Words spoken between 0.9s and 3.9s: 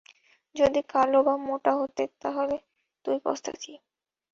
কালো বা মোটা হতো তাহলে তুই পস্তাতি।